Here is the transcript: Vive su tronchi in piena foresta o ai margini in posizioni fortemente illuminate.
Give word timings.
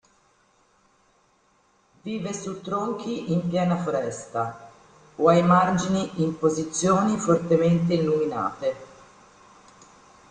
Vive 2.03 2.33
su 2.33 2.59
tronchi 2.61 3.31
in 3.33 3.47
piena 3.47 3.77
foresta 3.77 4.71
o 5.17 5.29
ai 5.29 5.43
margini 5.43 6.23
in 6.23 6.39
posizioni 6.39 7.17
fortemente 7.19 7.93
illuminate. 7.93 8.75